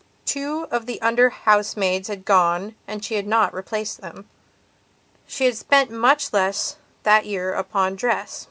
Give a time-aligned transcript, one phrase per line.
[0.25, 4.27] Two of the under housemaids had gone and she had not replaced them;
[5.27, 8.39] she had spent much less that year upon dress.